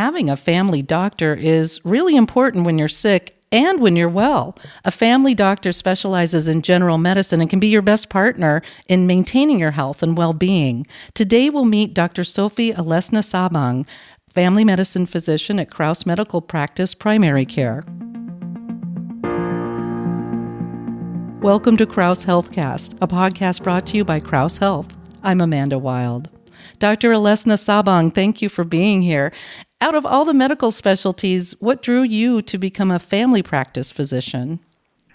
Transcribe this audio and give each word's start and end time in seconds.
having 0.00 0.30
a 0.30 0.36
family 0.36 0.80
doctor 0.80 1.34
is 1.34 1.78
really 1.84 2.16
important 2.16 2.64
when 2.64 2.78
you're 2.78 2.88
sick 2.88 3.36
and 3.52 3.80
when 3.80 3.96
you're 3.96 4.08
well. 4.08 4.56
A 4.86 4.90
family 4.90 5.34
doctor 5.34 5.72
specializes 5.72 6.48
in 6.48 6.62
general 6.62 6.96
medicine 6.96 7.42
and 7.42 7.50
can 7.50 7.60
be 7.60 7.68
your 7.68 7.82
best 7.82 8.08
partner 8.08 8.62
in 8.88 9.06
maintaining 9.06 9.58
your 9.58 9.72
health 9.72 10.02
and 10.02 10.16
well 10.16 10.32
being. 10.32 10.86
Today, 11.12 11.50
we'll 11.50 11.66
meet 11.66 11.92
Dr. 11.92 12.24
Sophie 12.24 12.72
Alesna 12.72 13.20
Sabang, 13.20 13.86
family 14.34 14.64
medicine 14.64 15.04
physician 15.04 15.60
at 15.60 15.70
Crouse 15.70 16.06
Medical 16.06 16.40
Practice 16.40 16.94
Primary 16.94 17.44
Care. 17.44 17.84
Welcome 21.42 21.76
to 21.76 21.84
Crouse 21.84 22.24
Healthcast, 22.24 22.96
a 23.02 23.06
podcast 23.06 23.62
brought 23.62 23.86
to 23.88 23.98
you 23.98 24.06
by 24.06 24.18
Crouse 24.18 24.56
Health. 24.56 24.88
I'm 25.22 25.42
Amanda 25.42 25.78
Wild. 25.78 26.30
Dr. 26.78 27.10
Alesna 27.10 27.58
Sabang, 27.58 28.14
thank 28.14 28.40
you 28.40 28.48
for 28.48 28.64
being 28.64 29.02
here. 29.02 29.30
Out 29.82 29.94
of 29.94 30.04
all 30.04 30.26
the 30.26 30.34
medical 30.34 30.70
specialties, 30.70 31.54
what 31.58 31.82
drew 31.82 32.02
you 32.02 32.42
to 32.42 32.58
become 32.58 32.90
a 32.90 32.98
family 32.98 33.42
practice 33.42 33.90
physician? 33.90 34.60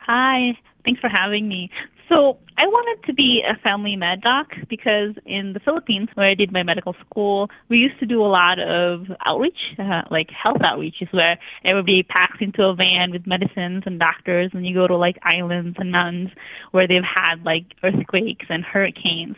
Hi, 0.07 0.57
thanks 0.83 0.99
for 0.99 1.07
having 1.07 1.47
me. 1.47 1.69
So, 2.09 2.37
I 2.57 2.67
wanted 2.67 3.05
to 3.07 3.13
be 3.13 3.41
a 3.47 3.59
family 3.59 3.95
med 3.95 4.21
doc 4.21 4.47
because 4.69 5.15
in 5.25 5.53
the 5.53 5.59
Philippines, 5.59 6.07
where 6.13 6.29
I 6.29 6.33
did 6.33 6.53
my 6.53 6.63
medical 6.63 6.95
school, 7.05 7.49
we 7.67 7.77
used 7.77 7.99
to 7.99 8.05
do 8.05 8.23
a 8.23 8.31
lot 8.31 8.59
of 8.59 9.07
outreach, 9.25 9.75
uh, 9.77 10.03
like 10.09 10.29
health 10.29 10.61
outreach, 10.63 10.95
is 11.01 11.09
where 11.11 11.37
everybody 11.65 12.03
packs 12.03 12.37
into 12.39 12.63
a 12.63 12.73
van 12.73 13.11
with 13.11 13.27
medicines 13.27 13.83
and 13.85 13.99
doctors, 13.99 14.51
and 14.53 14.65
you 14.65 14.73
go 14.73 14.87
to 14.87 14.95
like 14.95 15.17
islands 15.23 15.75
and 15.79 15.91
mountains 15.91 16.29
where 16.71 16.87
they've 16.87 17.03
had 17.03 17.43
like 17.43 17.65
earthquakes 17.83 18.45
and 18.49 18.63
hurricanes. 18.63 19.35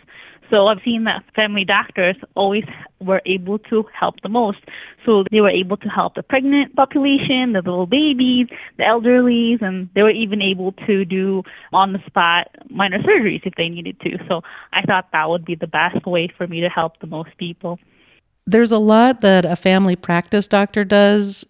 So 0.50 0.68
I've 0.68 0.82
seen 0.84 1.04
that 1.04 1.24
family 1.36 1.66
doctors 1.66 2.16
always 2.36 2.64
were 3.00 3.22
able 3.26 3.60
to 3.60 3.86
help 3.98 4.22
the 4.22 4.30
most. 4.30 4.60
So 5.06 5.24
they 5.32 5.42
were 5.42 5.50
able 5.50 5.78
to 5.78 5.90
help 5.90 6.16
the 6.16 6.24
pregnant 6.24 6.76
population, 6.76 7.54
the 7.54 7.62
little 7.62 7.86
babies, 7.86 8.48
the 8.78 8.84
elderlies, 8.84 9.62
and 9.62 9.90
they 9.94 10.04
were 10.04 10.12
even 10.12 10.42
able 10.42 10.72
to 10.88 11.06
do 11.06 11.44
on 11.74 11.94
the 11.94 12.00
spot 12.06 12.48
minor 12.70 13.00
surgeries 13.00 13.46
if 13.46 13.56
they 13.56 13.70
needed 13.70 14.00
to. 14.02 14.18
So 14.28 14.42
I 14.74 14.82
thought 14.84 15.10
that 15.12 15.30
would 15.30 15.46
be 15.46 15.56
the 15.56 15.68
best 15.68 16.06
way 16.06 16.30
for 16.38 16.48
me 16.48 16.62
to 16.62 16.70
help 16.70 17.00
the 17.00 17.08
most 17.08 17.38
people. 17.38 17.80
There's 18.46 18.72
a 18.72 18.80
lot 18.80 19.22
that 19.22 19.44
a 19.44 19.58
family 19.58 19.98
practice 19.98 20.48
doctor 20.48 20.86
does 20.86 21.46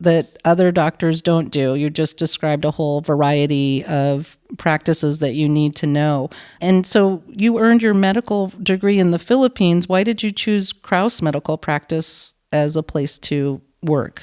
that 0.00 0.38
other 0.44 0.70
doctors 0.70 1.22
don't 1.22 1.50
do. 1.50 1.74
You 1.74 1.88
just 1.88 2.18
described 2.18 2.64
a 2.64 2.70
whole 2.70 3.00
variety 3.00 3.84
of 3.86 4.38
practices 4.58 5.18
that 5.18 5.32
you 5.32 5.48
need 5.48 5.74
to 5.76 5.86
know. 5.86 6.28
And 6.60 6.86
so 6.86 7.22
you 7.28 7.58
earned 7.58 7.82
your 7.82 7.94
medical 7.94 8.52
degree 8.62 8.98
in 8.98 9.10
the 9.10 9.18
Philippines. 9.18 9.88
Why 9.88 10.04
did 10.04 10.22
you 10.22 10.30
choose 10.30 10.72
Crouse 10.72 11.22
Medical 11.22 11.56
Practice 11.56 12.34
as 12.52 12.76
a 12.76 12.82
place 12.82 13.18
to 13.20 13.60
work? 13.82 14.22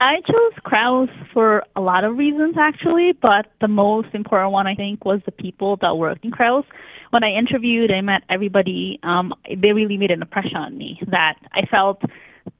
I 0.00 0.16
chose 0.26 0.52
Crouse 0.64 1.08
for 1.32 1.64
a 1.76 1.80
lot 1.80 2.04
of 2.04 2.16
reasons 2.16 2.56
actually, 2.58 3.12
but 3.20 3.46
the 3.60 3.68
most 3.68 4.08
important 4.12 4.52
one 4.52 4.66
I 4.66 4.74
think 4.74 5.04
was 5.04 5.20
the 5.24 5.32
people 5.32 5.76
that 5.82 5.96
worked 5.96 6.24
in 6.24 6.30
Crouse. 6.30 6.66
When 7.10 7.22
I 7.22 7.30
interviewed, 7.30 7.92
I 7.92 8.00
met 8.00 8.22
everybody. 8.28 8.98
Um, 9.02 9.34
they 9.48 9.72
really 9.72 9.96
made 9.96 10.10
an 10.10 10.20
impression 10.20 10.56
on 10.56 10.76
me 10.76 11.00
that 11.10 11.36
I 11.52 11.66
felt 11.66 12.02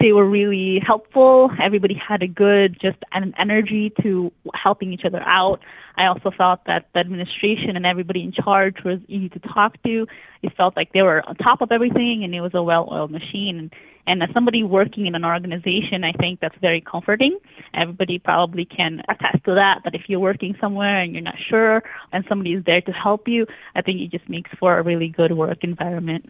they 0.01 0.13
were 0.13 0.29
really 0.29 0.81
helpful. 0.85 1.51
Everybody 1.63 1.95
had 1.95 2.23
a 2.23 2.27
good 2.27 2.79
just 2.81 2.99
an 3.13 3.35
energy 3.39 3.93
to 4.03 4.33
helping 4.55 4.93
each 4.93 5.05
other 5.05 5.21
out. 5.21 5.61
I 5.97 6.07
also 6.07 6.31
felt 6.37 6.61
that 6.67 6.89
the 6.95 7.01
administration 7.01 7.77
and 7.77 7.87
everybody 7.87 8.23
in 8.23 8.33
charge 8.33 8.77
was 8.85 8.99
easy 9.09 9.29
to 9.31 9.39
talk 9.41 9.81
to. 9.85 10.07
It 10.43 10.53
felt 10.57 10.77
like 10.77 10.93
they 10.93 11.03
were 11.03 11.23
on 11.29 11.37
top 11.37 11.61
of 11.61 11.71
everything 11.71 12.23
and 12.25 12.35
it 12.35 12.41
was 12.41 12.53
a 12.55 12.63
well-oiled 12.63 13.11
machine. 13.11 13.71
And, 14.07 14.23
as 14.23 14.29
somebody 14.35 14.63
working 14.63 15.07
in 15.07 15.15
an 15.15 15.25
organization, 15.25 16.05
I 16.05 16.13
think 16.13 16.41
that's 16.41 16.57
very 16.61 16.83
comforting. 16.83 17.39
Everybody 17.73 18.19
probably 18.19 18.67
can 18.67 19.01
attest 19.09 19.45
to 19.47 19.55
that, 19.55 19.81
that 19.85 19.95
if 19.95 20.03
you're 20.09 20.21
working 20.21 20.55
somewhere 20.61 21.01
and 21.01 21.15
you're 21.15 21.23
not 21.23 21.37
sure 21.49 21.83
and 22.13 22.23
somebody 22.29 22.53
is 22.53 22.65
there 22.67 22.83
to 22.83 22.93
help 22.93 23.27
you, 23.27 23.47
I 23.75 23.81
think 23.81 24.01
it 24.01 24.11
just 24.11 24.29
makes 24.29 24.51
for 24.61 24.79
a 24.79 24.83
really 24.83 25.09
good 25.09 25.33
work 25.33 25.59
environment. 25.63 26.27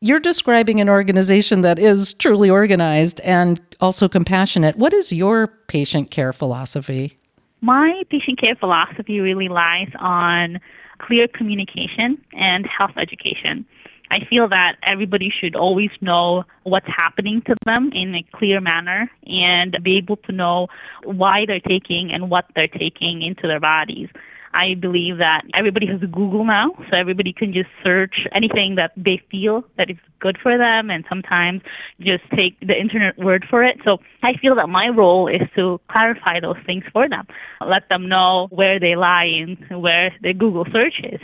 You're 0.00 0.20
describing 0.20 0.80
an 0.80 0.88
organization 0.88 1.62
that 1.62 1.76
is 1.80 2.14
truly 2.14 2.48
organized 2.48 3.20
and 3.22 3.60
also 3.80 4.08
compassionate. 4.08 4.76
What 4.76 4.92
is 4.92 5.12
your 5.12 5.48
patient 5.66 6.12
care 6.12 6.32
philosophy? 6.32 7.18
My 7.62 8.04
patient 8.08 8.40
care 8.40 8.54
philosophy 8.54 9.18
really 9.18 9.48
lies 9.48 9.88
on 9.98 10.60
clear 11.00 11.26
communication 11.26 12.16
and 12.32 12.64
health 12.64 12.96
education. 12.96 13.66
I 14.12 14.24
feel 14.30 14.48
that 14.48 14.76
everybody 14.84 15.32
should 15.36 15.56
always 15.56 15.90
know 16.00 16.44
what's 16.62 16.86
happening 16.86 17.42
to 17.46 17.56
them 17.66 17.90
in 17.92 18.14
a 18.14 18.24
clear 18.36 18.60
manner 18.60 19.10
and 19.26 19.76
be 19.82 19.98
able 19.98 20.16
to 20.18 20.32
know 20.32 20.68
why 21.02 21.44
they're 21.44 21.58
taking 21.58 22.12
and 22.12 22.30
what 22.30 22.44
they're 22.54 22.68
taking 22.68 23.22
into 23.22 23.48
their 23.48 23.60
bodies. 23.60 24.08
I 24.52 24.74
believe 24.74 25.18
that 25.18 25.42
everybody 25.54 25.86
has 25.86 26.00
Google 26.00 26.44
now, 26.44 26.70
so 26.90 26.96
everybody 26.96 27.32
can 27.32 27.52
just 27.52 27.68
search 27.82 28.26
anything 28.32 28.76
that 28.76 28.92
they 28.96 29.20
feel 29.30 29.64
that 29.76 29.90
is 29.90 29.96
good 30.20 30.38
for 30.42 30.58
them 30.58 30.90
and 30.90 31.04
sometimes 31.08 31.62
just 32.00 32.24
take 32.34 32.58
the 32.60 32.78
internet 32.78 33.18
word 33.18 33.46
for 33.48 33.62
it. 33.62 33.78
So 33.84 33.98
I 34.22 34.34
feel 34.40 34.54
that 34.56 34.68
my 34.68 34.88
role 34.88 35.28
is 35.28 35.42
to 35.56 35.80
clarify 35.90 36.40
those 36.40 36.56
things 36.66 36.84
for 36.92 37.08
them, 37.08 37.26
let 37.66 37.88
them 37.88 38.08
know 38.08 38.48
where 38.50 38.80
they 38.80 38.96
lie 38.96 39.26
in 39.26 39.56
where 39.80 40.12
their 40.22 40.32
Google 40.34 40.66
search 40.72 41.00
is. 41.02 41.20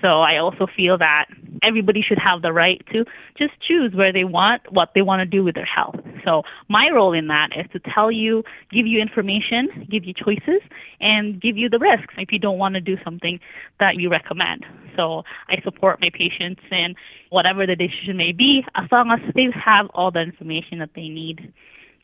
So 0.00 0.20
I 0.20 0.38
also 0.38 0.66
feel 0.76 0.98
that 0.98 1.26
everybody 1.64 2.02
should 2.02 2.18
have 2.18 2.42
the 2.42 2.52
right 2.52 2.82
to 2.92 3.04
just 3.36 3.52
choose 3.66 3.92
where 3.94 4.12
they 4.12 4.24
want, 4.24 4.62
what 4.72 4.90
they 4.94 5.02
want 5.02 5.20
to 5.20 5.26
do 5.26 5.44
with 5.44 5.54
their 5.54 5.66
health. 5.66 5.96
So 6.24 6.42
my 6.68 6.88
role 6.92 7.12
in 7.12 7.28
that 7.28 7.50
is 7.56 7.66
to 7.72 7.80
tell 7.92 8.10
you, 8.10 8.42
give 8.70 8.86
you 8.86 9.00
information, 9.00 9.86
give 9.90 10.04
you 10.04 10.14
choices, 10.14 10.60
and 11.00 11.40
give 11.40 11.56
you 11.56 11.68
the 11.68 11.78
risks 11.78 12.14
if 12.18 12.32
you 12.32 12.38
don't 12.38 12.58
want 12.58 12.74
to 12.74 12.80
do 12.80 12.96
something 13.04 13.38
that 13.80 13.96
you 13.96 14.10
recommend. 14.10 14.64
So 14.96 15.22
I 15.48 15.60
support 15.62 16.00
my 16.00 16.10
patients 16.12 16.62
in 16.70 16.94
whatever 17.30 17.66
the 17.66 17.76
decision 17.76 18.16
may 18.16 18.32
be, 18.32 18.64
as 18.74 18.90
long 18.90 19.10
as 19.10 19.34
they 19.34 19.48
have 19.54 19.86
all 19.94 20.10
the 20.10 20.20
information 20.20 20.78
that 20.78 20.90
they 20.94 21.08
need. 21.08 21.52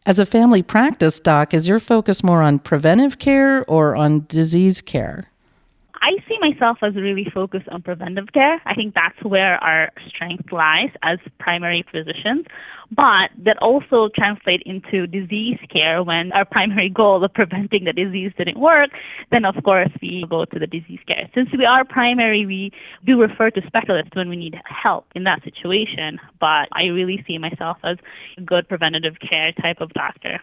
As 0.05 0.19
a 0.19 0.27
family 0.27 0.63
practice 0.63 1.21
doc, 1.21 1.55
is 1.55 1.69
your 1.69 1.79
focus 1.79 2.25
more 2.25 2.43
on 2.43 2.59
preventive 2.59 3.19
care 3.19 3.65
or 3.71 3.95
on 3.95 4.27
disease 4.29 4.81
care? 4.81 5.32
Myself 6.43 6.79
as 6.83 6.97
really 6.97 7.27
focused 7.33 7.69
on 7.69 7.83
preventive 7.83 8.33
care. 8.35 8.61
I 8.67 8.75
think 8.75 8.95
that's 8.95 9.23
where 9.23 9.63
our 9.63 9.93
strength 10.09 10.51
lies 10.51 10.91
as 11.05 11.19
primary 11.39 11.85
physicians. 11.91 12.47
But 12.91 13.31
that 13.45 13.57
also 13.63 14.11
translates 14.15 14.65
into 14.67 15.07
disease 15.07 15.59
care 15.73 16.03
when 16.03 16.33
our 16.33 16.45
primary 16.45 16.91
goal 16.95 17.25
of 17.25 17.33
preventing 17.33 17.85
the 17.85 17.93
disease 17.93 18.33
didn't 18.37 18.59
work, 18.59 18.91
then 19.31 19.45
of 19.45 19.55
course 19.65 19.91
we 20.03 20.27
go 20.29 20.45
to 20.45 20.59
the 20.59 20.67
disease 20.67 20.99
care. 21.07 21.31
Since 21.33 21.51
we 21.57 21.65
are 21.65 21.85
primary, 21.85 22.45
we 22.45 22.73
do 23.07 23.21
refer 23.21 23.51
to 23.51 23.63
specialists 23.67 24.11
when 24.15 24.29
we 24.29 24.35
need 24.35 24.57
help 24.65 25.07
in 25.15 25.23
that 25.25 25.45
situation. 25.45 26.19
But 26.41 26.69
I 26.73 26.87
really 26.93 27.25
see 27.27 27.39
myself 27.39 27.79
as 27.85 27.99
a 28.37 28.41
good 28.41 28.69
preventative 28.69 29.15
care 29.21 29.53
type 29.53 29.81
of 29.81 29.91
doctor. 29.91 30.41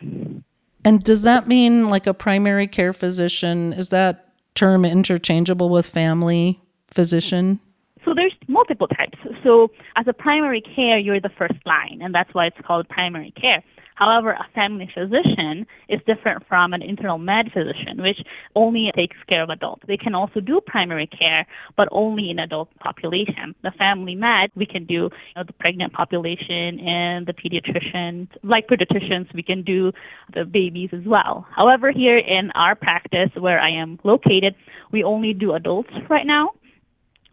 And 0.85 1.03
does 1.03 1.23
that 1.23 1.45
mean 1.45 1.89
like 1.89 2.07
a 2.07 2.13
primary 2.13 2.67
care 2.67 2.93
physician? 2.93 3.73
Is 3.73 3.89
that 3.89 4.28
term 4.59 4.83
interchangeable 4.83 5.69
with 5.69 5.85
family 5.85 6.59
physician? 6.87 7.61
So 8.03 8.13
there's 8.13 8.33
multiple 8.49 8.87
types. 8.87 9.17
So 9.41 9.69
as 9.95 10.05
a 10.07 10.13
primary 10.13 10.61
care, 10.61 10.97
you're 10.97 11.21
the 11.21 11.31
first 11.37 11.59
line, 11.65 11.99
and 12.01 12.13
that's 12.13 12.33
why 12.33 12.47
it's 12.47 12.57
called 12.67 12.89
primary 12.89 13.31
care. 13.39 13.63
However, 13.99 14.31
a 14.31 14.47
family 14.55 14.89
physician 14.93 15.67
is 15.89 15.99
different 16.07 16.47
from 16.47 16.71
an 16.71 16.81
internal 16.81 17.17
med 17.17 17.51
physician, 17.51 18.01
which 18.01 18.19
only 18.55 18.89
takes 18.95 19.17
care 19.27 19.43
of 19.43 19.49
adults. 19.49 19.83
They 19.87 19.97
can 19.97 20.15
also 20.15 20.39
do 20.39 20.61
primary 20.65 21.05
care, 21.05 21.45
but 21.75 21.89
only 21.91 22.29
in 22.29 22.39
adult 22.39 22.69
population. 22.79 23.53
The 23.61 23.71
family 23.77 24.15
med, 24.15 24.51
we 24.55 24.65
can 24.65 24.85
do 24.85 24.93
you 24.93 25.09
know, 25.35 25.43
the 25.45 25.53
pregnant 25.53 25.91
population 25.91 26.79
and 26.79 27.27
the 27.27 27.33
pediatricians. 27.33 28.29
Like 28.41 28.69
pediatricians, 28.69 29.33
we 29.35 29.43
can 29.43 29.63
do 29.63 29.91
the 30.33 30.45
babies 30.45 30.91
as 30.93 31.05
well. 31.05 31.45
However, 31.53 31.91
here 31.91 32.17
in 32.17 32.51
our 32.55 32.75
practice 32.75 33.31
where 33.37 33.59
I 33.59 33.69
am 33.69 33.99
located, 34.05 34.55
we 34.93 35.03
only 35.03 35.33
do 35.33 35.51
adults 35.53 35.91
right 36.09 36.25
now. 36.25 36.51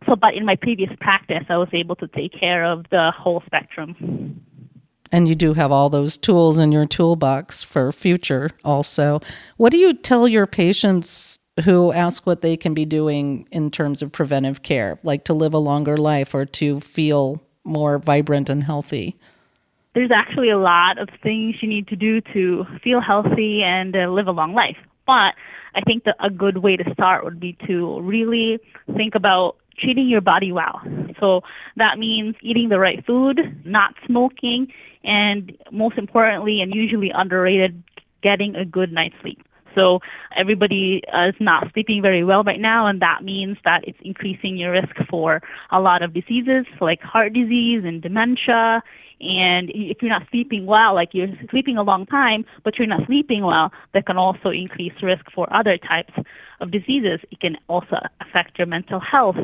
So, 0.07 0.17
but 0.17 0.35
in 0.35 0.45
my 0.45 0.57
previous 0.57 0.91
practice, 1.01 1.45
I 1.49 1.59
was 1.59 1.69
able 1.73 1.95
to 1.97 2.09
take 2.09 2.33
care 2.33 2.65
of 2.65 2.87
the 2.91 3.13
whole 3.17 3.43
spectrum. 3.47 4.46
And 5.17 5.27
you 5.27 5.35
do 5.35 5.55
have 5.55 5.73
all 5.73 5.89
those 5.89 6.19
tools 6.19 6.59
in 6.59 6.73
your 6.73 6.85
toolbox 6.85 7.63
for 7.63 7.91
future 7.91 8.51
also. 8.67 9.21
What 9.57 9.71
do 9.71 9.79
you 9.79 9.95
tell 9.95 10.29
your 10.29 10.47
patients 10.47 11.39
who 11.65 11.91
ask 11.91 12.27
what 12.27 12.43
they 12.43 12.55
can 12.55 12.75
be 12.75 12.85
doing 12.85 13.49
in 13.51 13.71
terms 13.71 14.03
of 14.03 14.13
preventive 14.13 14.63
care, 14.63 14.99
like 15.05 15.25
to 15.25 15.33
live 15.33 15.55
a 15.55 15.59
longer 15.59 15.97
life 15.97 16.35
or 16.35 16.45
to 16.45 16.81
feel 16.81 17.43
more 17.65 17.99
vibrant 17.99 18.51
and 18.51 18.63
healthy? 18.63 19.17
There's 19.95 20.11
actually 20.15 20.51
a 20.51 20.59
lot 20.59 20.99
of 20.99 21.09
things 21.23 21.55
you 21.63 21.69
need 21.71 21.89
to 21.89 21.97
do 21.97 22.21
to 22.35 22.67
feel 22.85 23.01
healthy 23.01 23.63
and 23.63 23.97
uh, 23.97 24.11
live 24.11 24.27
a 24.27 24.33
long 24.33 24.53
life. 24.53 24.77
But 25.07 25.33
I 25.75 25.81
think 25.87 26.05
that 26.05 26.17
a 26.23 26.29
good 26.29 26.59
way 26.59 26.77
to 26.77 26.85
start 26.93 27.25
would 27.25 27.41
be 27.41 27.57
to 27.67 28.03
really 28.03 28.59
think 28.95 29.15
about 29.15 29.57
treating 29.79 30.09
your 30.09 30.21
body 30.21 30.53
well. 30.53 30.81
So 31.21 31.41
that 31.77 31.99
means 31.99 32.35
eating 32.43 32.69
the 32.69 32.79
right 32.79 33.05
food, 33.07 33.41
not 33.65 33.95
smoking, 34.07 34.69
and 35.07 35.57
most 35.71 35.97
importantly, 35.97 36.61
and 36.61 36.75
usually 36.75 37.11
underrated, 37.15 37.83
getting 38.23 38.57
a 38.57 38.65
good 38.65 38.93
night's 38.93 39.15
sleep. 39.23 39.41
So 39.75 40.01
everybody 40.37 41.03
uh, 41.15 41.29
is 41.29 41.35
not 41.39 41.73
sleeping 41.75 42.01
very 42.03 42.25
well 42.25 42.43
right 42.43 42.61
now, 42.61 42.87
and 42.87 43.01
that 43.03 43.23
means 43.23 43.59
that 43.65 43.87
it's 43.87 43.99
increasing 44.03 44.57
your 44.57 44.73
risk 44.73 44.97
for 45.09 45.43
a 45.71 45.81
lot 45.81 46.03
of 46.03 46.15
diseases 46.15 46.65
like 46.81 47.01
heart 47.03 47.35
disease 47.35 47.83
and 47.85 48.03
dementia. 48.03 48.83
And 49.21 49.71
if 49.75 49.99
you're 50.03 50.11
not 50.11 50.27
sleeping 50.31 50.67
well, 50.67 50.95
like 50.95 51.11
you're 51.13 51.29
sleeping 51.51 51.77
a 51.77 51.83
long 51.83 52.07
time, 52.07 52.45
but 52.65 52.79
you're 52.79 52.89
not 52.89 53.07
sleeping 53.07 53.45
well, 53.45 53.71
that 53.95 54.07
can 54.07 54.17
also 54.17 54.49
increase 54.49 54.93
risk 55.03 55.25
for 55.35 55.47
other 55.55 55.79
types 55.79 56.13
of 56.61 56.71
diseases. 56.71 57.21
It 57.31 57.41
can 57.41 57.57
also 57.69 57.97
affect 58.21 58.59
your 58.59 58.67
mental 58.67 59.01
health, 59.01 59.37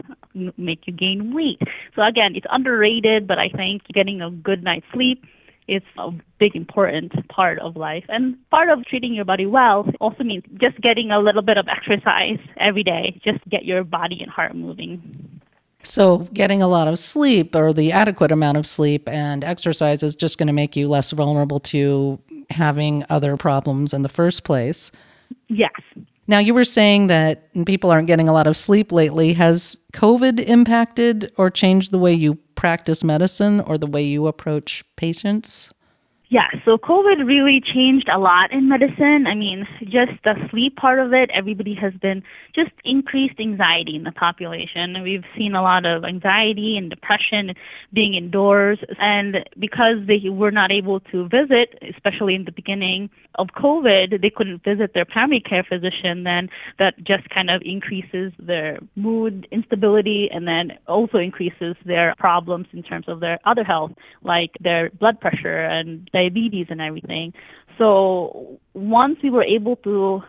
make 0.57 0.87
you 0.87 0.93
gain 0.93 1.35
weight. 1.35 1.61
So 1.95 2.03
again, 2.03 2.33
it's 2.35 2.47
underrated, 2.51 3.27
but 3.27 3.39
I 3.39 3.49
think 3.49 3.83
getting 3.95 4.21
a 4.21 4.31
good 4.31 4.63
night's 4.63 4.87
sleep 4.93 5.25
is 5.75 5.83
a 5.99 6.11
big 6.39 6.55
important 6.55 7.13
part 7.29 7.59
of 7.61 7.77
life 7.77 8.05
and 8.09 8.37
part 8.51 8.69
of 8.69 8.85
treating 8.85 9.15
your 9.15 9.25
body 9.25 9.47
well 9.47 9.87
also 10.01 10.25
means 10.25 10.45
just 10.61 10.81
getting 10.81 11.11
a 11.11 11.19
little 11.19 11.43
bit 11.43 11.57
of 11.57 11.67
exercise 11.69 12.39
every 12.59 12.83
day 12.83 13.21
just 13.25 13.39
get 13.49 13.65
your 13.65 13.85
body 13.85 14.19
and 14.21 14.31
heart 14.31 14.55
moving 14.55 15.41
so, 15.85 16.19
getting 16.33 16.63
a 16.63 16.69
lot 16.69 16.87
of 16.87 16.99
sleep 16.99 17.57
or 17.57 17.73
the 17.73 17.91
adequate 17.91 18.31
amount 18.31 18.57
of 18.57 18.67
sleep 18.67 19.09
and 19.09 19.43
exercise 19.43 20.03
is 20.03 20.15
just 20.15 20.39
going 20.39 20.47
to 20.47 20.53
make 20.53 20.77
you 20.77 20.87
less 20.87 21.11
vulnerable 21.11 21.59
to 21.61 22.21
having 22.51 23.05
other 23.11 23.37
problems 23.37 23.93
in 23.93 24.03
the 24.03 24.09
first 24.09 24.45
place. 24.45 24.93
Yes. 25.49 25.73
Now, 26.29 26.39
you 26.39 26.55
were 26.55 26.65
saying 26.65 27.09
that 27.09 27.49
people 27.67 27.91
aren't 27.91 28.07
getting 28.07 28.29
a 28.29 28.33
lot 28.33 28.47
of 28.47 28.57
sleep 28.57 28.93
lately. 28.93 29.33
Has 29.33 29.79
COVID 29.93 30.39
impacted 30.41 31.33
or 31.37 31.51
changed 31.51 31.91
the 31.91 31.99
way 31.99 32.13
you 32.13 32.37
practice 32.55 33.03
medicine 33.03 33.61
or 33.61 33.77
the 33.77 33.89
way 33.89 34.03
you 34.03 34.27
approach 34.27 34.85
patients? 34.97 35.73
Yeah, 36.33 36.49
so 36.65 36.79
COVID 36.79 37.27
really 37.27 37.61
changed 37.61 38.09
a 38.09 38.19
lot 38.19 38.53
in 38.53 38.67
medicine. 38.67 39.27
I 39.27 39.35
mean, 39.35 39.69
just 39.83 40.13
the 40.25 40.33
sleep 40.51 40.77
part 40.77 40.99
of 40.99 41.13
it, 41.13 41.29
everybody 41.35 41.75
has 41.75 41.93
been 42.01 42.23
just 42.55 42.71
increased 42.87 43.39
anxiety 43.39 43.97
in 43.97 44.05
the 44.05 44.13
population. 44.13 45.03
We've 45.03 45.27
seen 45.37 45.55
a 45.55 45.61
lot 45.61 45.85
of 45.85 46.05
anxiety 46.05 46.79
and 46.79 46.89
depression 46.89 47.53
being 47.93 48.15
indoors. 48.15 48.79
And 48.99 49.45
because 49.61 50.07
they 50.07 50.31
were 50.31 50.51
not 50.51 50.73
able 50.73 51.01
to 51.13 51.29
visit, 51.29 51.79
especially 51.95 52.35
in 52.35 52.47
the 52.47 52.53
beginning 52.53 53.11
of 53.35 53.49
COVID, 53.49 54.23
they 54.23 54.31
couldn't 54.31 54.65
visit 54.65 54.95
their 54.95 55.05
primary 55.05 55.41
care 55.41 55.65
physician, 55.69 56.25
then 56.25 56.49
that 56.79 56.95
just 57.05 57.29
kind 57.29 57.51
of 57.51 57.61
increases 57.63 58.33
their 58.39 58.79
mood 58.97 59.47
instability 59.51 60.31
and 60.33 60.49
then 60.49 60.79
also 60.89 61.19
increases 61.19 61.77
their 61.85 62.15
problems 62.17 62.69
in 62.73 62.83
terms 62.83 63.05
of 63.07 63.21
their 63.21 63.39
other 63.45 63.65
health, 63.65 63.93
like 64.23 64.53
their 64.61 64.89
blood 64.99 65.21
pressure 65.21 65.61
and 65.61 66.07
diabetes 66.07 66.22
and 66.27 66.81
everything. 66.81 67.33
So 67.79 68.61
once 68.75 69.19
we 69.23 69.31
were 69.31 69.45
able 69.45 69.77
to 69.77 70.23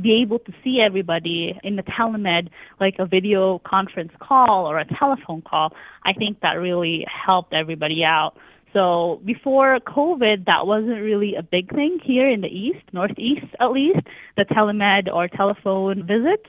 be 0.00 0.22
able 0.22 0.38
to 0.38 0.52
see 0.62 0.80
everybody 0.80 1.58
in 1.64 1.76
the 1.76 1.82
telemed, 1.82 2.48
like 2.78 2.94
a 2.98 3.06
video 3.06 3.60
conference 3.66 4.12
call 4.20 4.66
or 4.66 4.78
a 4.78 4.86
telephone 4.98 5.42
call, 5.42 5.72
I 6.04 6.12
think 6.12 6.40
that 6.40 6.52
really 6.52 7.04
helped 7.26 7.52
everybody 7.52 8.04
out. 8.04 8.34
So 8.72 9.20
before 9.24 9.80
COVID, 9.80 10.46
that 10.46 10.66
wasn't 10.66 11.00
really 11.00 11.34
a 11.34 11.42
big 11.42 11.74
thing 11.74 11.98
here 12.04 12.30
in 12.30 12.40
the 12.40 12.48
East, 12.48 12.84
Northeast 12.92 13.46
at 13.58 13.72
least, 13.72 14.06
the 14.36 14.44
telemed 14.44 15.12
or 15.12 15.26
telephone 15.28 16.06
visits. 16.06 16.48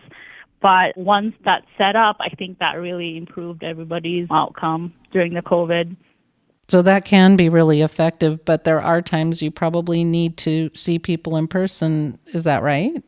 But 0.62 0.96
once 0.96 1.34
that's 1.44 1.66
set 1.78 1.96
up, 1.96 2.18
I 2.20 2.30
think 2.36 2.60
that 2.60 2.74
really 2.74 3.18
improved 3.18 3.64
everybody's 3.64 4.28
outcome 4.32 4.94
during 5.12 5.34
the 5.34 5.42
COVID. 5.42 5.96
So 6.68 6.82
that 6.84 7.06
can 7.06 7.36
be 7.36 7.50
really 7.50 7.82
effective, 7.82 8.46
but 8.46 8.64
there 8.64 8.82
are 8.82 9.02
times 9.02 9.42
you 9.42 9.52
probably 9.52 10.04
need 10.04 10.38
to 10.38 10.70
see 10.74 11.00
people 11.00 11.36
in 11.36 11.48
person. 11.48 12.18
Is 12.28 12.46
that 12.46 12.64
right? 12.64 13.04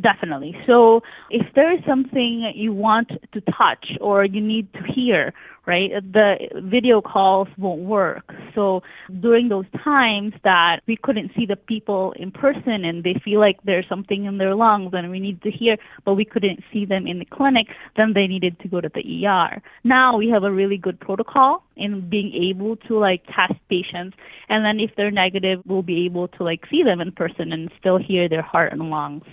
Definitely. 0.00 0.56
So 0.66 1.02
if 1.28 1.46
there 1.54 1.70
is 1.72 1.80
something 1.86 2.50
you 2.54 2.72
want 2.72 3.08
to 3.08 3.40
touch 3.42 3.86
or 4.00 4.24
you 4.24 4.40
need 4.40 4.72
to 4.72 4.80
hear, 4.90 5.34
right, 5.66 5.90
the 6.12 6.36
video 6.64 7.02
calls 7.02 7.48
won't 7.58 7.82
work. 7.82 8.32
So 8.54 8.80
during 9.20 9.50
those 9.50 9.66
times 9.84 10.32
that 10.44 10.80
we 10.86 10.96
couldn't 10.96 11.32
see 11.36 11.44
the 11.44 11.56
people 11.56 12.14
in 12.16 12.30
person 12.30 12.86
and 12.86 13.04
they 13.04 13.20
feel 13.22 13.38
like 13.38 13.58
there's 13.64 13.86
something 13.86 14.24
in 14.24 14.38
their 14.38 14.54
lungs 14.54 14.92
and 14.94 15.10
we 15.10 15.20
need 15.20 15.42
to 15.42 15.50
hear, 15.50 15.76
but 16.06 16.14
we 16.14 16.24
couldn't 16.24 16.60
see 16.72 16.86
them 16.86 17.06
in 17.06 17.18
the 17.18 17.26
clinic, 17.26 17.66
then 17.98 18.12
they 18.14 18.26
needed 18.26 18.58
to 18.60 18.68
go 18.68 18.80
to 18.80 18.88
the 18.94 19.26
ER. 19.26 19.60
Now 19.84 20.16
we 20.16 20.30
have 20.30 20.42
a 20.42 20.50
really 20.50 20.78
good 20.78 21.00
protocol 21.00 21.64
in 21.76 22.08
being 22.08 22.32
able 22.50 22.76
to 22.88 22.98
like 22.98 23.24
test 23.26 23.60
patients 23.68 24.16
and 24.48 24.64
then 24.64 24.80
if 24.80 24.90
they're 24.96 25.10
negative, 25.10 25.60
we'll 25.66 25.82
be 25.82 26.06
able 26.06 26.28
to 26.28 26.44
like 26.44 26.60
see 26.70 26.82
them 26.82 27.02
in 27.02 27.12
person 27.12 27.52
and 27.52 27.70
still 27.78 27.98
hear 27.98 28.26
their 28.26 28.42
heart 28.42 28.72
and 28.72 28.88
lungs. 28.88 29.24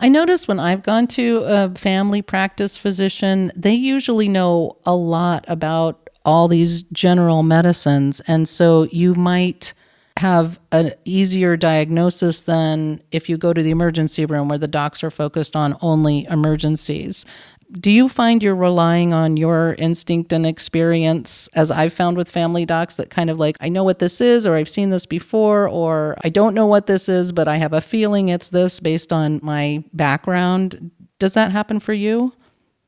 I 0.00 0.08
notice 0.08 0.48
when 0.48 0.58
I've 0.58 0.82
gone 0.82 1.06
to 1.08 1.42
a 1.46 1.74
family 1.74 2.20
practice 2.20 2.76
physician, 2.76 3.52
they 3.54 3.74
usually 3.74 4.28
know 4.28 4.76
a 4.84 4.94
lot 4.94 5.44
about 5.48 6.10
all 6.24 6.48
these 6.48 6.82
general 6.84 7.42
medicines. 7.42 8.20
And 8.26 8.48
so 8.48 8.84
you 8.84 9.14
might 9.14 9.72
have 10.16 10.60
an 10.70 10.92
easier 11.04 11.56
diagnosis 11.56 12.42
than 12.42 13.02
if 13.10 13.28
you 13.28 13.36
go 13.36 13.52
to 13.52 13.62
the 13.62 13.72
emergency 13.72 14.24
room 14.24 14.48
where 14.48 14.58
the 14.58 14.68
docs 14.68 15.02
are 15.02 15.10
focused 15.10 15.56
on 15.56 15.76
only 15.80 16.24
emergencies 16.26 17.26
do 17.72 17.90
you 17.90 18.08
find 18.08 18.42
you're 18.42 18.54
relying 18.54 19.12
on 19.12 19.36
your 19.36 19.74
instinct 19.78 20.32
and 20.32 20.46
experience 20.46 21.48
as 21.54 21.70
I've 21.70 21.92
found 21.92 22.16
with 22.16 22.30
family 22.30 22.64
docs 22.64 22.96
that 22.96 23.10
kind 23.10 23.30
of 23.30 23.38
like 23.38 23.56
I 23.60 23.68
know 23.68 23.84
what 23.84 23.98
this 23.98 24.20
is 24.20 24.46
or 24.46 24.54
I've 24.54 24.68
seen 24.68 24.90
this 24.90 25.06
before 25.06 25.68
or 25.68 26.16
I 26.22 26.28
don't 26.28 26.54
know 26.54 26.66
what 26.66 26.86
this 26.86 27.08
is 27.08 27.32
but 27.32 27.48
I 27.48 27.56
have 27.56 27.72
a 27.72 27.80
feeling 27.80 28.28
it's 28.28 28.50
this 28.50 28.80
based 28.80 29.12
on 29.12 29.40
my 29.42 29.82
background 29.92 30.90
does 31.18 31.34
that 31.34 31.52
happen 31.52 31.80
for 31.80 31.92
you 31.92 32.32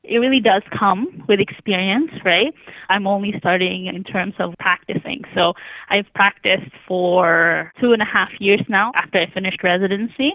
it 0.07 0.19
really 0.19 0.39
does 0.39 0.63
come 0.77 1.23
with 1.27 1.39
experience, 1.39 2.11
right? 2.23 2.53
I'm 2.89 3.07
only 3.07 3.33
starting 3.37 3.87
in 3.87 4.03
terms 4.03 4.35
of 4.39 4.53
practicing. 4.57 5.23
So 5.35 5.53
I've 5.89 6.05
practiced 6.15 6.71
for 6.87 7.71
two 7.79 7.91
and 7.91 8.01
a 8.01 8.05
half 8.05 8.29
years 8.39 8.61
now 8.69 8.91
after 8.95 9.19
I 9.19 9.29
finished 9.33 9.61
residency. 9.63 10.33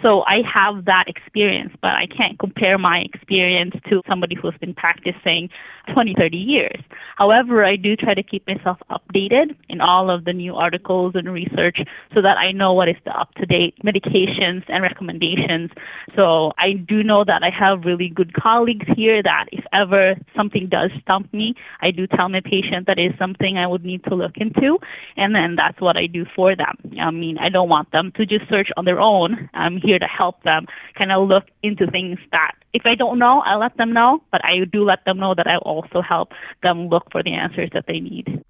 So 0.00 0.22
I 0.22 0.40
have 0.52 0.84
that 0.86 1.04
experience, 1.08 1.72
but 1.80 1.92
I 1.92 2.06
can't 2.06 2.38
compare 2.38 2.78
my 2.78 3.04
experience 3.12 3.74
to 3.90 4.02
somebody 4.08 4.36
who's 4.40 4.56
been 4.60 4.74
practicing 4.74 5.48
20, 5.92 6.14
30 6.16 6.36
years. 6.36 6.80
However, 7.16 7.64
I 7.64 7.76
do 7.76 7.96
try 7.96 8.14
to 8.14 8.22
keep 8.22 8.46
myself 8.46 8.78
updated 8.90 9.56
in 9.68 9.80
all 9.80 10.10
of 10.10 10.24
the 10.24 10.32
new 10.32 10.54
articles 10.54 11.12
and 11.14 11.32
research 11.32 11.78
so 12.14 12.22
that 12.22 12.38
I 12.38 12.52
know 12.52 12.72
what 12.72 12.88
is 12.88 12.96
the 13.04 13.10
up 13.10 13.34
to 13.34 13.46
date 13.46 13.74
medications 13.84 14.62
and 14.68 14.82
recommendations. 14.82 15.70
So 16.16 16.52
I 16.58 16.74
do 16.74 17.02
know 17.02 17.24
that 17.24 17.42
I 17.42 17.50
have 17.50 17.84
really 17.84 18.08
good 18.08 18.32
colleagues 18.34 18.86
here 18.96 19.22
that 19.22 19.46
if 19.52 19.64
ever 19.72 20.14
something 20.36 20.68
does 20.68 20.90
stump 21.02 21.32
me, 21.32 21.54
I 21.80 21.90
do 21.90 22.06
tell 22.06 22.28
my 22.28 22.40
patient 22.40 22.86
that 22.86 22.98
is 22.98 23.12
something 23.18 23.58
I 23.58 23.66
would 23.66 23.84
need 23.84 24.04
to 24.04 24.14
look 24.14 24.36
into. 24.36 24.78
And 25.16 25.34
then 25.34 25.56
that's 25.56 25.80
what 25.80 25.96
I 25.96 26.06
do 26.06 26.24
for 26.34 26.54
them. 26.56 26.76
I 27.00 27.10
mean, 27.10 27.38
I 27.38 27.48
don't 27.48 27.68
want 27.68 27.90
them 27.92 28.12
to 28.16 28.26
just 28.26 28.48
search 28.48 28.68
on 28.76 28.84
their 28.84 29.00
own. 29.00 29.48
I'm 29.54 29.78
here 29.82 29.98
to 29.98 30.06
help 30.06 30.42
them 30.42 30.66
kind 30.96 31.12
of 31.12 31.28
look 31.28 31.44
into 31.62 31.86
things 31.86 32.18
that 32.30 32.52
if 32.72 32.82
I 32.86 32.94
don't 32.94 33.18
know, 33.18 33.40
I 33.40 33.56
let 33.56 33.76
them 33.76 33.92
know, 33.92 34.22
but 34.30 34.40
I 34.44 34.64
do 34.70 34.84
let 34.84 35.04
them 35.04 35.18
know 35.18 35.34
that 35.34 35.46
I 35.46 35.56
also 35.56 36.00
help 36.00 36.32
them 36.62 36.88
look 36.88 37.10
for 37.12 37.22
the 37.22 37.34
answers 37.34 37.70
that 37.74 37.84
they 37.86 38.00
need. 38.00 38.42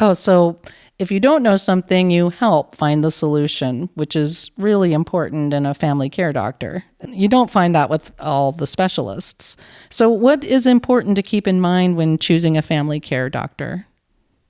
Oh, 0.00 0.14
so 0.14 0.60
if 0.98 1.12
you 1.12 1.20
don't 1.20 1.42
know 1.42 1.56
something, 1.56 2.10
you 2.10 2.30
help 2.30 2.74
find 2.76 3.04
the 3.04 3.10
solution, 3.10 3.88
which 3.94 4.16
is 4.16 4.50
really 4.58 4.92
important 4.92 5.54
in 5.54 5.64
a 5.64 5.74
family 5.74 6.10
care 6.10 6.32
doctor. 6.32 6.84
You 7.06 7.28
don't 7.28 7.50
find 7.50 7.74
that 7.74 7.88
with 7.88 8.12
all 8.18 8.52
the 8.52 8.66
specialists. 8.66 9.56
So, 9.90 10.10
what 10.10 10.42
is 10.42 10.66
important 10.66 11.16
to 11.16 11.22
keep 11.22 11.46
in 11.46 11.60
mind 11.60 11.96
when 11.96 12.18
choosing 12.18 12.56
a 12.56 12.62
family 12.62 13.00
care 13.00 13.30
doctor? 13.30 13.86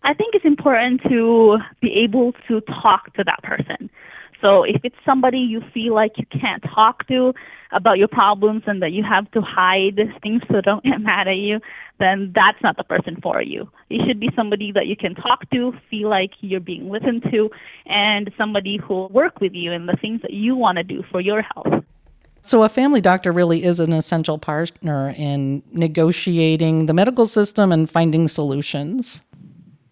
I 0.04 0.14
think 0.14 0.34
it's 0.34 0.44
important 0.44 1.02
to 1.08 1.58
be 1.80 1.92
able 2.02 2.32
to 2.48 2.60
talk 2.62 3.12
to 3.14 3.24
that 3.24 3.42
person. 3.42 3.90
So 4.42 4.64
if 4.64 4.80
it's 4.84 4.96
somebody 5.06 5.38
you 5.38 5.62
feel 5.72 5.94
like 5.94 6.12
you 6.16 6.26
can't 6.26 6.62
talk 6.74 7.06
to 7.06 7.32
about 7.70 7.96
your 7.96 8.08
problems 8.08 8.64
and 8.66 8.82
that 8.82 8.90
you 8.92 9.02
have 9.04 9.30
to 9.30 9.40
hide 9.40 9.98
things 10.20 10.42
so 10.50 10.60
don't 10.60 10.84
get 10.84 11.00
mad 11.00 11.28
at 11.28 11.36
you, 11.36 11.60
then 12.00 12.32
that's 12.34 12.60
not 12.62 12.76
the 12.76 12.82
person 12.82 13.18
for 13.22 13.40
you. 13.40 13.70
It 13.88 14.06
should 14.06 14.18
be 14.18 14.30
somebody 14.34 14.72
that 14.72 14.86
you 14.86 14.96
can 14.96 15.14
talk 15.14 15.48
to, 15.50 15.72
feel 15.88 16.10
like 16.10 16.32
you're 16.40 16.60
being 16.60 16.90
listened 16.90 17.24
to, 17.30 17.50
and 17.86 18.30
somebody 18.36 18.76
who 18.76 18.94
will 18.94 19.08
work 19.10 19.40
with 19.40 19.54
you 19.54 19.72
in 19.72 19.86
the 19.86 19.96
things 20.00 20.20
that 20.22 20.32
you 20.32 20.56
want 20.56 20.76
to 20.78 20.82
do 20.82 21.04
for 21.10 21.20
your 21.20 21.42
health. 21.42 21.84
So, 22.44 22.64
a 22.64 22.68
family 22.68 23.00
doctor 23.00 23.30
really 23.30 23.62
is 23.62 23.78
an 23.78 23.92
essential 23.92 24.36
partner 24.36 25.14
in 25.16 25.62
negotiating 25.70 26.86
the 26.86 26.92
medical 26.92 27.28
system 27.28 27.70
and 27.70 27.88
finding 27.88 28.26
solutions. 28.26 29.22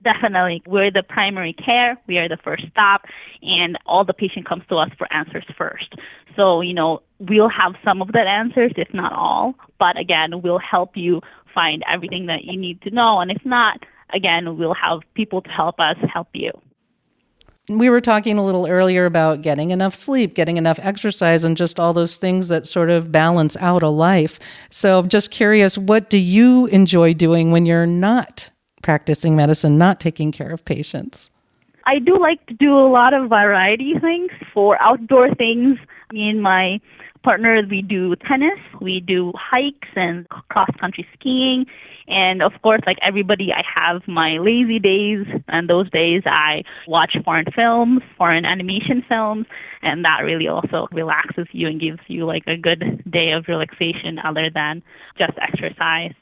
Definitely. 0.02 0.62
We're 0.66 0.90
the 0.90 1.02
primary 1.02 1.52
care. 1.52 1.98
We 2.06 2.16
are 2.16 2.28
the 2.28 2.38
first 2.42 2.64
stop, 2.70 3.02
and 3.42 3.78
all 3.84 4.04
the 4.04 4.14
patient 4.14 4.48
comes 4.48 4.62
to 4.70 4.76
us 4.76 4.90
for 4.96 5.06
answers 5.12 5.44
first. 5.58 5.94
So, 6.36 6.62
you 6.62 6.72
know, 6.72 7.02
we'll 7.18 7.50
have 7.50 7.74
some 7.84 8.00
of 8.00 8.12
that 8.12 8.26
answers, 8.26 8.72
if 8.76 8.94
not 8.94 9.12
all. 9.12 9.54
But 9.78 9.98
again, 9.98 10.40
we'll 10.40 10.58
help 10.58 10.96
you 10.96 11.20
find 11.54 11.82
everything 11.92 12.26
that 12.26 12.44
you 12.44 12.58
need 12.58 12.80
to 12.82 12.90
know. 12.90 13.20
And 13.20 13.30
if 13.30 13.44
not, 13.44 13.84
again, 14.14 14.56
we'll 14.56 14.74
have 14.74 15.00
people 15.14 15.42
to 15.42 15.50
help 15.50 15.78
us 15.78 15.96
help 16.12 16.28
you. 16.32 16.52
We 17.68 17.90
were 17.90 18.00
talking 18.00 18.38
a 18.38 18.44
little 18.44 18.66
earlier 18.66 19.04
about 19.04 19.42
getting 19.42 19.70
enough 19.70 19.94
sleep, 19.94 20.34
getting 20.34 20.56
enough 20.56 20.80
exercise, 20.82 21.44
and 21.44 21.56
just 21.56 21.78
all 21.78 21.92
those 21.92 22.16
things 22.16 22.48
that 22.48 22.66
sort 22.66 22.88
of 22.88 23.12
balance 23.12 23.56
out 23.58 23.82
a 23.82 23.88
life. 23.88 24.38
So, 24.70 24.98
I'm 24.98 25.08
just 25.10 25.30
curious, 25.30 25.76
what 25.76 26.08
do 26.08 26.16
you 26.16 26.66
enjoy 26.66 27.12
doing 27.12 27.52
when 27.52 27.66
you're 27.66 27.86
not 27.86 28.50
practicing 28.82 29.36
medicine, 29.36 29.78
not 29.78 30.00
taking 30.00 30.32
care 30.32 30.52
of 30.52 30.64
patients? 30.64 31.30
I 31.86 31.98
do 31.98 32.18
like 32.18 32.44
to 32.46 32.54
do 32.54 32.76
a 32.76 32.88
lot 32.88 33.14
of 33.14 33.28
variety 33.28 33.94
things 34.00 34.30
for 34.52 34.80
outdoor 34.80 35.34
things. 35.34 35.78
Me 36.12 36.28
and 36.28 36.42
my 36.42 36.80
partner, 37.22 37.62
we 37.68 37.82
do 37.82 38.14
tennis, 38.28 38.58
we 38.80 39.00
do 39.00 39.32
hikes 39.36 39.88
and 39.94 40.28
cross 40.28 40.70
country 40.80 41.06
skiing, 41.14 41.66
and 42.10 42.42
of 42.42 42.52
course, 42.62 42.80
like 42.86 42.98
everybody, 43.02 43.50
I 43.52 43.62
have 43.80 44.02
my 44.08 44.38
lazy 44.38 44.78
days, 44.78 45.26
and 45.46 45.68
those 45.68 45.88
days 45.90 46.22
I 46.26 46.64
watch 46.88 47.16
foreign 47.24 47.46
films, 47.54 48.02
foreign 48.18 48.44
animation 48.44 49.04
films, 49.08 49.46
and 49.82 50.04
that 50.04 50.22
really 50.24 50.48
also 50.48 50.88
relaxes 50.92 51.46
you 51.52 51.68
and 51.68 51.80
gives 51.80 52.00
you 52.08 52.26
like 52.26 52.42
a 52.46 52.56
good 52.56 53.04
day 53.10 53.30
of 53.30 53.46
relaxation 53.48 54.18
other 54.24 54.50
than 54.52 54.82
just 55.18 55.34
exercise. 55.40 56.12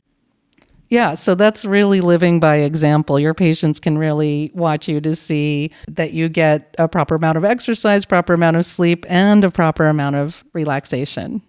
Yeah, 0.90 1.14
so 1.14 1.34
that's 1.34 1.64
really 1.64 2.00
living 2.00 2.40
by 2.40 2.56
example. 2.56 3.20
Your 3.20 3.34
patients 3.34 3.78
can 3.78 3.98
really 3.98 4.50
watch 4.54 4.88
you 4.88 5.00
to 5.02 5.14
see 5.14 5.70
that 5.86 6.12
you 6.12 6.28
get 6.28 6.74
a 6.78 6.88
proper 6.88 7.14
amount 7.14 7.36
of 7.36 7.44
exercise, 7.44 8.04
proper 8.04 8.32
amount 8.32 8.56
of 8.56 8.64
sleep, 8.64 9.04
and 9.08 9.44
a 9.44 9.50
proper 9.50 9.86
amount 9.86 10.16
of 10.16 10.44
relaxation. 10.54 11.42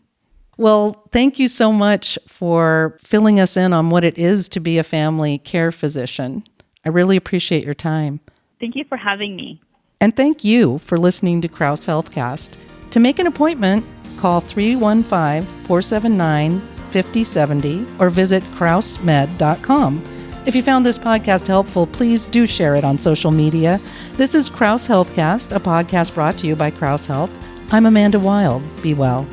Well, 0.58 1.08
thank 1.14 1.40
you 1.40 1.48
so 1.48 1.72
much 1.72 2.20
for 2.28 2.98
filling 3.02 3.40
us 3.40 3.56
in 3.56 3.72
on 3.72 3.90
what 3.90 4.04
it 4.04 4.18
is 4.18 4.50
to 4.50 4.60
be 4.60 4.78
a 4.78 4.84
family 4.84 5.38
care 5.38 5.72
physician. 5.72 6.44
I 6.84 6.90
really 6.90 7.16
appreciate 7.16 7.64
your 7.64 7.74
time. 7.74 8.20
Thank 8.60 8.76
you 8.76 8.84
for 8.84 8.98
having 8.98 9.38
me. 9.38 9.62
And 10.02 10.16
thank 10.16 10.44
you 10.44 10.80
for 10.80 10.98
listening 10.98 11.42
to 11.42 11.48
Crouse 11.48 11.86
Healthcast. 11.86 12.58
To 12.92 13.00
make 13.00 13.20
an 13.20 13.28
appointment, 13.28 13.86
call 14.18 14.42
315 14.42 15.46
479 15.66 16.62
5070 16.90 17.86
or 18.00 18.10
visit 18.10 18.44
crousemed.com. 18.56 20.04
If 20.46 20.56
you 20.56 20.64
found 20.64 20.86
this 20.86 20.98
podcast 20.98 21.48
helpful, 21.48 21.86
please 21.88 22.26
do 22.26 22.48
share 22.48 22.76
it 22.76 22.84
on 22.84 22.98
social 22.98 23.32
media. 23.32 23.80
This 24.14 24.34
is 24.34 24.50
Crouse 24.50 24.88
Healthcast, 24.88 25.56
a 25.56 25.60
podcast 25.60 26.14
brought 26.16 26.38
to 26.40 26.48
you 26.48 26.56
by 26.56 26.72
Crouse 26.72 27.06
Health. 27.06 27.32
I'm 27.72 27.86
Amanda 27.86 28.20
Wild. 28.20 28.64
Be 28.82 28.94
well. 28.94 29.28